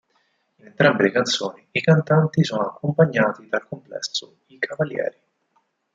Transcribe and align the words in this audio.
In 0.55 0.65
entrambe 0.65 1.03
le 1.03 1.11
canzoni 1.11 1.67
i 1.69 1.79
cantanti 1.79 2.43
sono 2.43 2.65
accompagnati 2.65 3.47
dal 3.47 3.67
complesso 3.67 4.37
I 4.47 4.57
Cavalieri. 4.57 5.17